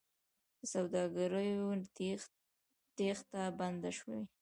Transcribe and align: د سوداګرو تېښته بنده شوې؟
د 0.57 0.59
سوداګرو 0.73 1.41
تېښته 2.97 3.41
بنده 3.59 3.89
شوې؟ 3.97 4.19